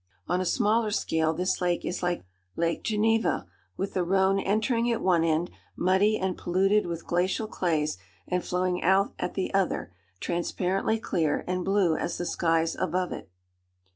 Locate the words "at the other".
9.19-9.93